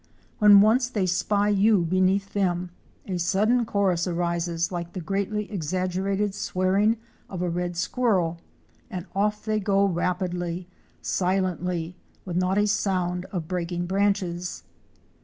When 0.39 0.61
once 0.61 0.89
they 0.89 1.05
spy 1.05 1.49
you 1.49 1.83
beneath 1.83 2.33
them 2.33 2.71
a 3.05 3.19
sudden 3.19 3.67
chorus 3.67 4.07
arises 4.07 4.71
like 4.71 4.93
the 4.93 4.99
greatly 4.99 5.51
exaggerated 5.51 6.33
swearing 6.33 6.97
of 7.29 7.43
a 7.43 7.49
red 7.51 7.77
squirrel, 7.77 8.39
and 8.89 9.05
off 9.13 9.45
they 9.45 9.59
go 9.59 9.85
rapidly, 9.85 10.67
silently, 11.03 11.97
with 12.25 12.35
not 12.37 12.57
a 12.57 12.65
sound 12.65 13.25
of 13.25 13.47
breaking 13.47 13.85
branches. 13.85 14.63